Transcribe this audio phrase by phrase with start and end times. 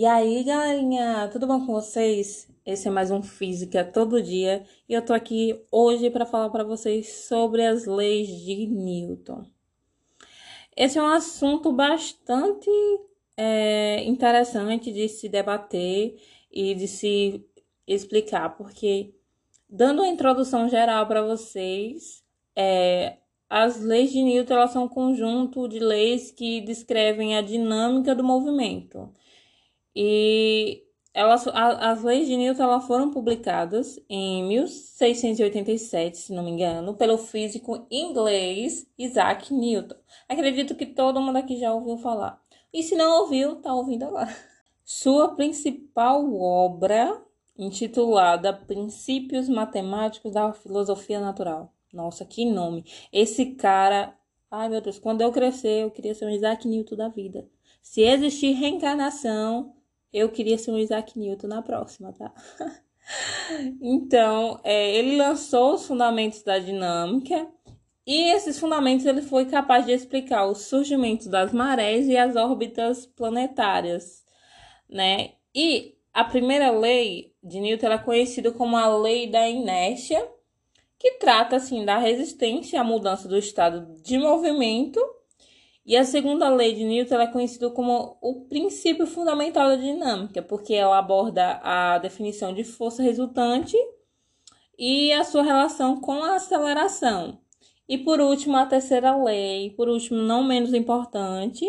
[0.00, 2.48] E aí, galerinha, tudo bom com vocês?
[2.64, 6.64] Esse é mais um Física Todo Dia e eu tô aqui hoje para falar para
[6.64, 9.44] vocês sobre as leis de Newton.
[10.74, 12.70] Esse é um assunto bastante
[13.36, 16.18] é, interessante de se debater
[16.50, 17.44] e de se
[17.86, 19.12] explicar, porque
[19.68, 22.24] dando uma introdução geral para vocês,
[22.56, 23.18] é,
[23.50, 28.24] as leis de Newton elas são um conjunto de leis que descrevem a dinâmica do
[28.24, 29.12] movimento.
[29.94, 36.50] E elas, a, as leis de Newton elas foram publicadas em 1687, se não me
[36.50, 39.96] engano, pelo físico inglês Isaac Newton.
[40.28, 42.40] Acredito que todo mundo aqui já ouviu falar.
[42.72, 44.34] E se não ouviu, tá ouvindo agora.
[44.84, 47.20] Sua principal obra,
[47.58, 51.72] intitulada Princípios Matemáticos da Filosofia Natural.
[51.92, 52.84] Nossa, que nome.
[53.12, 54.16] Esse cara.
[54.50, 57.48] Ai, meu Deus, quando eu crescer, eu queria ser um Isaac Newton da vida.
[57.82, 59.74] Se existir reencarnação,
[60.12, 62.32] eu queria ser um Isaac Newton na próxima, tá?
[63.80, 67.48] então, é, ele lançou os fundamentos da dinâmica
[68.06, 73.06] e esses fundamentos ele foi capaz de explicar o surgimento das marés e as órbitas
[73.06, 74.24] planetárias,
[74.88, 75.32] né?
[75.54, 80.26] E a primeira lei de Newton é conhecida como a lei da inércia
[80.98, 85.00] que trata assim da resistência à mudança do estado de movimento.
[85.90, 90.72] E a segunda lei de Newton é conhecida como o princípio fundamental da dinâmica, porque
[90.72, 93.76] ela aborda a definição de força resultante
[94.78, 97.40] e a sua relação com a aceleração.
[97.88, 101.66] E por último, a terceira lei, por último, não menos importante,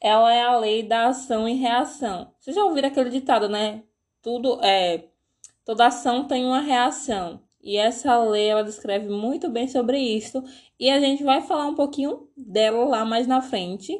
[0.00, 2.32] ela é a lei da ação e reação.
[2.40, 3.84] Vocês já ouviram aquele ditado, né?
[4.20, 5.04] Tudo é
[5.64, 7.40] toda ação tem uma reação.
[7.64, 10.44] E essa lei ela descreve muito bem sobre isso
[10.78, 13.98] e a gente vai falar um pouquinho dela lá mais na frente.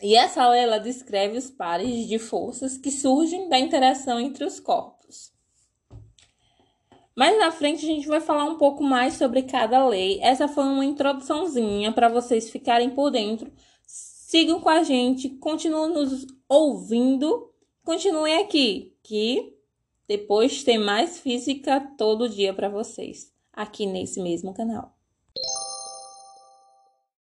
[0.00, 4.60] E essa lei ela descreve os pares de forças que surgem da interação entre os
[4.60, 5.32] corpos.
[7.16, 10.20] Mais na frente a gente vai falar um pouco mais sobre cada lei.
[10.22, 13.52] Essa foi uma introduçãozinha para vocês ficarem por dentro.
[13.84, 17.52] Sigam com a gente, continuem nos ouvindo,
[17.84, 19.52] continuem aqui, que
[20.08, 24.96] depois tem mais física todo dia para vocês, aqui nesse mesmo canal.